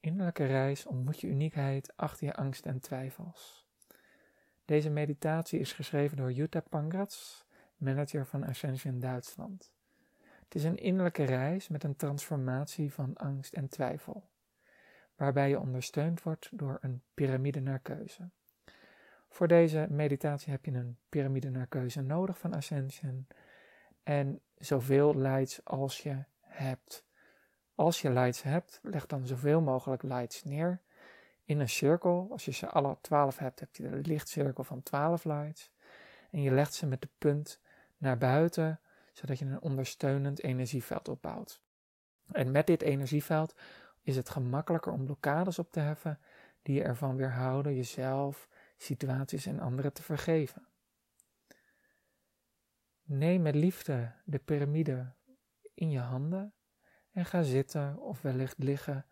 [0.00, 3.66] innerlijke reis ontmoet je uniekheid achter je angst en twijfels.
[4.64, 9.72] Deze meditatie is geschreven door Jutta Pangrats, manager van Ascension Duitsland.
[10.44, 14.28] Het is een innerlijke reis met een transformatie van angst en twijfel,
[15.16, 18.30] waarbij je ondersteund wordt door een piramide naar keuze.
[19.28, 23.26] Voor deze meditatie heb je een piramide naar keuze nodig van Ascension
[24.02, 27.06] en zoveel lights als je hebt.
[27.78, 30.80] Als je lights hebt, leg dan zoveel mogelijk lights neer
[31.44, 32.28] in een cirkel.
[32.30, 35.70] Als je ze alle 12 hebt, heb je een lichtcirkel van 12 lights.
[36.30, 37.60] En je legt ze met de punt
[37.96, 38.80] naar buiten,
[39.12, 41.62] zodat je een ondersteunend energieveld opbouwt.
[42.32, 43.54] En met dit energieveld
[44.02, 46.18] is het gemakkelijker om blokkades op te heffen
[46.62, 50.66] die je ervan weerhouden jezelf, situaties en anderen te vergeven.
[53.02, 55.12] Neem met liefde de piramide
[55.74, 56.52] in je handen
[57.18, 59.06] en ga zitten of wellicht liggen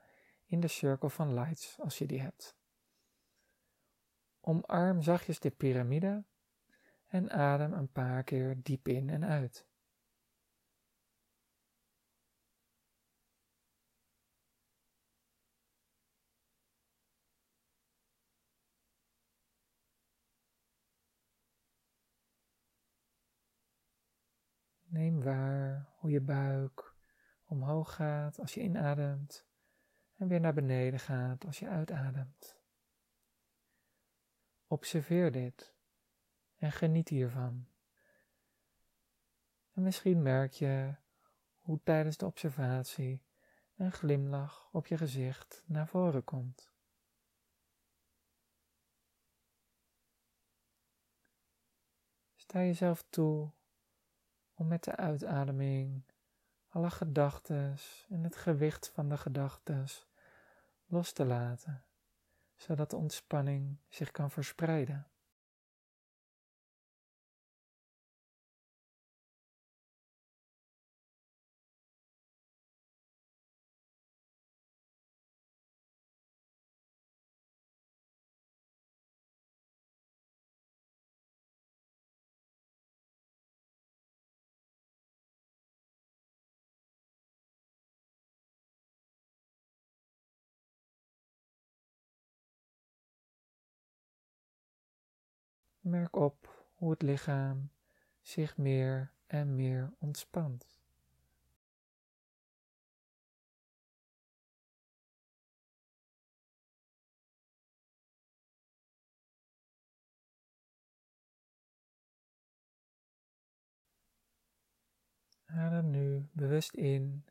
[0.44, 2.56] in de cirkel van lights als je die hebt.
[4.40, 6.24] Omarm zachtjes de piramide
[7.06, 9.66] en adem een paar keer diep in en uit.
[24.84, 26.85] Neem waar hoe je buik
[27.46, 29.46] omhoog gaat als je inademt
[30.14, 32.60] en weer naar beneden gaat als je uitademt.
[34.66, 35.74] Observeer dit
[36.56, 37.68] en geniet hiervan.
[39.72, 40.94] En misschien merk je
[41.60, 43.24] hoe tijdens de observatie
[43.76, 46.74] een glimlach op je gezicht naar voren komt.
[52.34, 53.50] Sta jezelf toe
[54.54, 56.02] om met de uitademing
[56.76, 57.76] alle gedachten
[58.08, 59.86] en het gewicht van de gedachten
[60.86, 61.84] los te laten,
[62.56, 65.06] zodat de ontspanning zich kan verspreiden.
[95.86, 97.70] Merk op hoe het lichaam
[98.20, 100.80] zich meer en meer ontspant.
[115.44, 117.26] Adem nu bewust in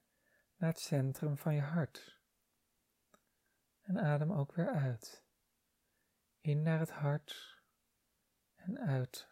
[0.55, 2.19] naar het centrum van je hart.
[3.81, 5.23] En adem ook weer uit.
[6.41, 7.54] In naar het hart
[8.65, 9.27] en uit.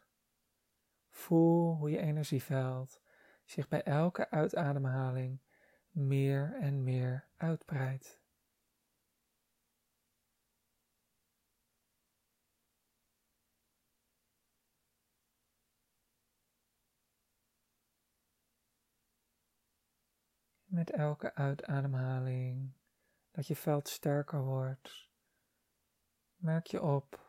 [1.09, 3.01] Voel hoe je energieveld
[3.45, 5.41] zich bij elke uitademhaling
[5.89, 8.21] meer en meer uitbreidt.
[20.63, 22.73] Met elke uitademhaling
[23.31, 25.09] dat je veld sterker wordt,
[26.35, 27.21] merk je op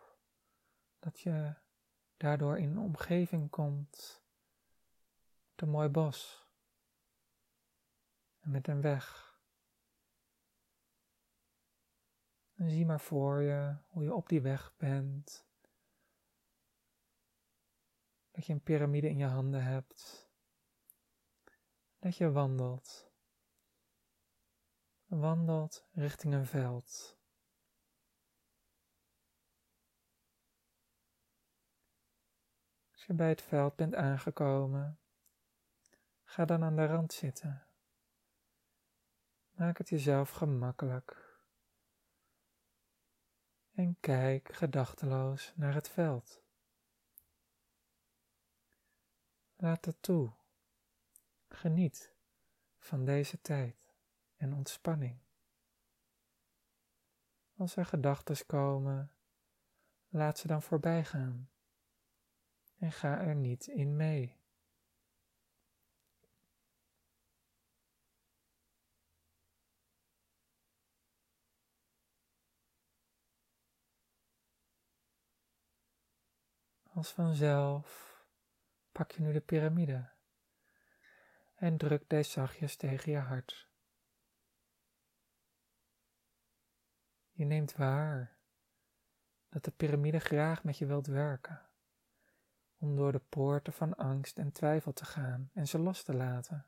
[0.98, 1.54] dat je
[2.16, 4.22] daardoor in een omgeving komt
[5.50, 6.46] met een mooi bos
[8.40, 9.32] en met een weg.
[12.54, 15.46] En zie maar voor je hoe je op die weg bent.
[18.30, 20.30] Dat je een piramide in je handen hebt.
[21.98, 23.12] Dat je wandelt.
[25.06, 27.18] Wandelt richting een veld.
[33.04, 34.98] Als je bij het veld bent aangekomen,
[36.24, 37.66] ga dan aan de rand zitten.
[39.50, 41.38] Maak het jezelf gemakkelijk.
[43.74, 46.42] En kijk gedachteloos naar het veld.
[49.56, 50.32] Laat het toe.
[51.48, 52.12] Geniet
[52.78, 53.94] van deze tijd
[54.36, 55.18] en ontspanning.
[57.56, 59.12] Als er gedachten komen,
[60.08, 61.48] laat ze dan voorbij gaan
[62.78, 64.42] en ga er niet in mee.
[76.94, 78.14] Als vanzelf
[78.92, 80.10] pak je nu de piramide
[81.54, 83.68] en druk deze zachtjes tegen je hart.
[87.30, 88.36] Je neemt waar
[89.48, 91.62] dat de piramide graag met je wilt werken,
[92.84, 96.66] om door de poorten van angst en twijfel te gaan en ze los te laten.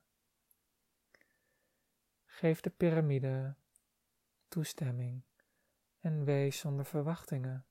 [2.24, 3.54] Geef de piramide
[4.48, 5.22] toestemming
[6.00, 7.66] en wees zonder verwachtingen.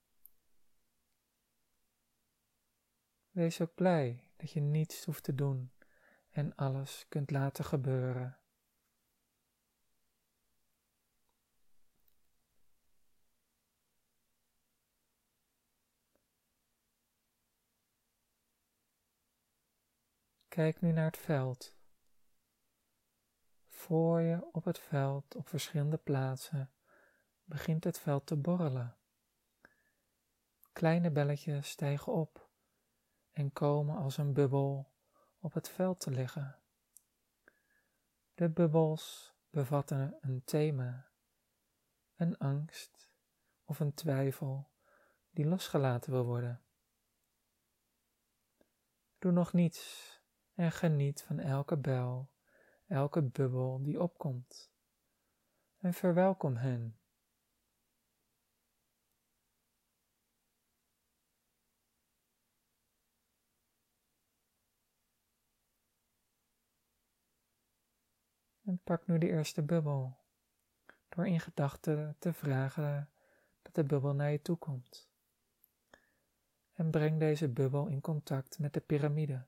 [3.30, 5.72] Wees ook blij dat je niets hoeft te doen
[6.30, 8.38] en alles kunt laten gebeuren.
[20.56, 21.76] Kijk nu naar het veld.
[23.68, 26.72] Voor je op het veld op verschillende plaatsen
[27.44, 28.96] begint het veld te borrelen.
[30.72, 32.48] Kleine belletjes stijgen op
[33.32, 34.92] en komen als een bubbel
[35.38, 36.58] op het veld te liggen.
[38.34, 41.10] De bubbels bevatten een thema,
[42.16, 43.10] een angst
[43.64, 44.70] of een twijfel
[45.30, 46.62] die losgelaten wil worden.
[49.18, 50.14] Doe nog niets
[50.56, 52.30] en geniet van elke bel,
[52.86, 54.70] elke bubbel die opkomt.
[55.78, 56.98] En verwelkom hen.
[68.64, 70.18] En pak nu de eerste bubbel,
[71.08, 73.10] door in gedachten te vragen
[73.62, 75.08] dat de bubbel naar je toe komt.
[76.72, 79.46] En breng deze bubbel in contact met de piramide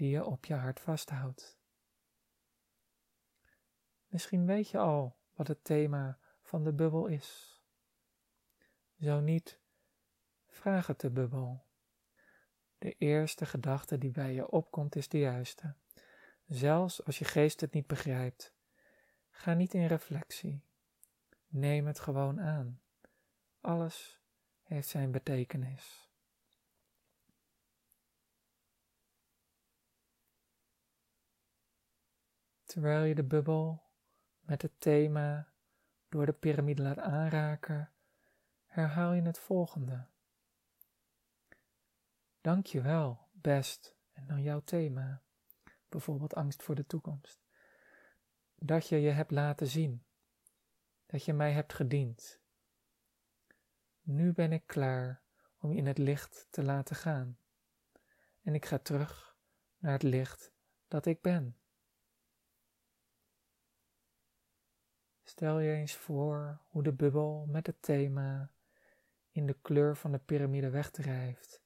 [0.00, 1.58] die je op je hart vasthoudt.
[4.06, 7.60] Misschien weet je al wat het thema van de bubbel is.
[9.00, 9.60] Zo niet,
[10.46, 11.64] vraag het de bubbel.
[12.78, 15.74] De eerste gedachte die bij je opkomt is de juiste.
[16.46, 18.54] Zelfs als je geest het niet begrijpt,
[19.30, 20.64] ga niet in reflectie.
[21.46, 22.80] Neem het gewoon aan.
[23.60, 24.20] Alles
[24.62, 26.09] heeft zijn betekenis.
[32.70, 33.82] Terwijl je de bubbel
[34.40, 35.52] met het thema
[36.08, 37.92] door de piramide laat aanraken,
[38.66, 40.06] herhaal je het volgende.
[42.40, 45.22] Dank je wel, best, en dan jouw thema,
[45.88, 47.40] bijvoorbeeld angst voor de toekomst,
[48.54, 50.04] dat je je hebt laten zien,
[51.06, 52.40] dat je mij hebt gediend.
[54.00, 55.22] Nu ben ik klaar
[55.58, 57.38] om je in het licht te laten gaan,
[58.42, 59.36] en ik ga terug
[59.78, 60.52] naar het licht
[60.88, 61.59] dat ik ben.
[65.30, 68.50] Stel je eens voor hoe de bubbel met het thema
[69.30, 71.62] in de kleur van de piramide wegdrijft,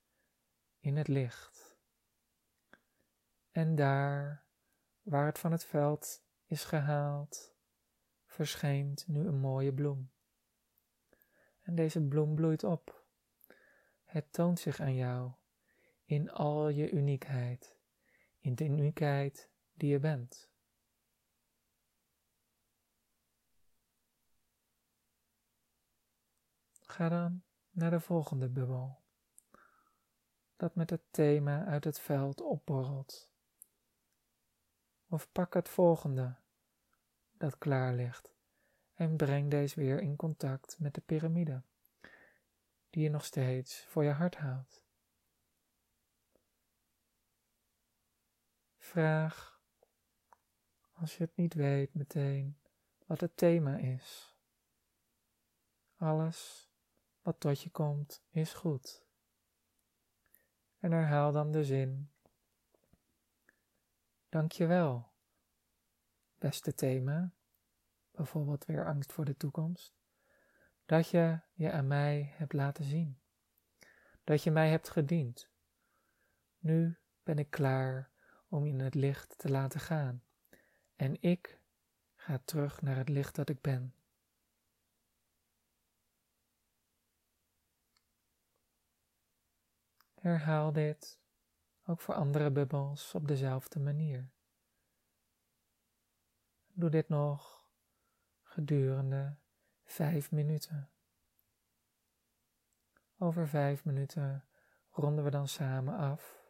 [0.80, 1.76] in het licht.
[3.50, 4.44] En daar,
[5.02, 7.54] waar het van het veld is gehaald,
[8.26, 10.10] verschijnt nu een mooie bloem.
[11.62, 13.04] En deze bloem bloeit op.
[14.04, 15.32] Het toont zich aan jou
[16.04, 17.76] in al je uniekheid,
[18.38, 20.52] in de uniekheid die je bent.
[26.94, 29.02] Ga dan naar de volgende bubbel,
[30.56, 33.30] dat met het thema uit het veld opborrelt.
[35.08, 36.34] Of pak het volgende,
[37.32, 38.34] dat klaar ligt,
[38.94, 41.62] en breng deze weer in contact met de piramide,
[42.90, 44.82] die je nog steeds voor je hart houdt.
[48.76, 49.60] Vraag,
[50.92, 52.58] als je het niet weet meteen,
[53.06, 54.36] wat het thema is.
[55.96, 56.63] Alles
[57.24, 59.04] wat tot je komt is goed.
[60.78, 62.10] En herhaal dan de zin.
[64.28, 65.12] Dankjewel,
[66.38, 67.32] beste thema,
[68.10, 69.94] bijvoorbeeld weer angst voor de toekomst,
[70.86, 73.20] dat je je aan mij hebt laten zien,
[74.24, 75.48] dat je mij hebt gediend.
[76.58, 78.10] Nu ben ik klaar
[78.48, 80.24] om in het licht te laten gaan
[80.96, 81.58] en ik
[82.14, 83.94] ga terug naar het licht dat ik ben.
[90.24, 91.20] Herhaal dit
[91.86, 94.30] ook voor andere bubbels op dezelfde manier.
[96.72, 97.68] Doe dit nog
[98.42, 99.36] gedurende
[99.84, 100.90] vijf minuten.
[103.18, 104.44] Over vijf minuten
[104.90, 106.43] ronden we dan samen af.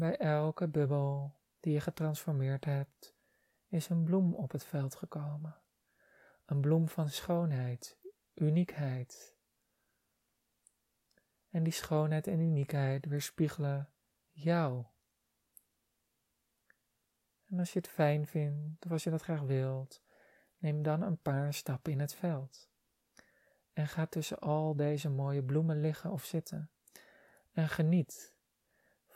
[0.00, 3.14] Bij elke bubbel die je getransformeerd hebt,
[3.68, 5.56] is een bloem op het veld gekomen.
[6.44, 7.98] Een bloem van schoonheid,
[8.34, 9.36] uniekheid.
[11.50, 13.90] En die schoonheid en uniekheid weerspiegelen
[14.30, 14.84] jou.
[17.48, 20.02] En als je het fijn vindt, of als je dat graag wilt,
[20.58, 22.68] neem dan een paar stappen in het veld.
[23.72, 26.70] En ga tussen al deze mooie bloemen liggen of zitten.
[27.52, 28.38] En geniet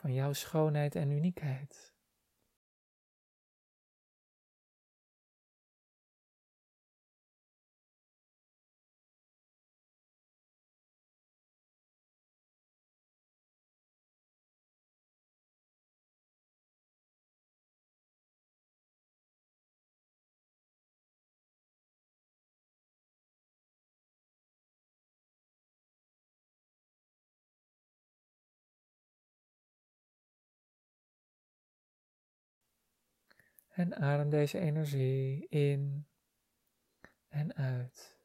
[0.05, 1.94] van jouw schoonheid en uniekheid.
[33.75, 36.07] En adem deze energie in
[37.29, 38.19] en uit.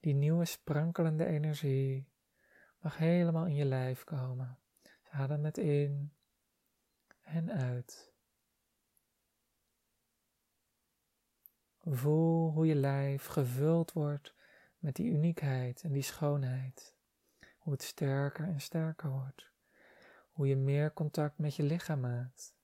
[0.00, 2.08] Die nieuwe sprankelende energie
[2.78, 4.58] mag helemaal in je lijf komen.
[5.10, 6.12] adem het in
[7.22, 8.12] en uit.
[11.80, 14.34] Voel hoe je lijf gevuld wordt
[14.78, 16.96] met die uniekheid en die schoonheid.
[17.58, 19.50] Hoe het sterker en sterker wordt.
[20.30, 22.58] Hoe je meer contact met je lichaam maakt.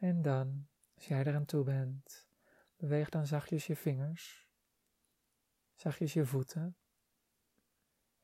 [0.00, 2.28] En dan, als jij eraan toe bent,
[2.76, 4.48] beweeg dan zachtjes je vingers,
[5.74, 6.76] zachtjes je voeten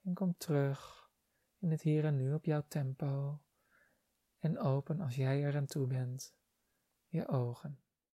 [0.03, 1.11] en kom terug
[1.59, 3.41] in het hier en nu op jouw tempo
[4.39, 6.35] en open als jij eraan toe bent
[7.07, 7.84] je ogen.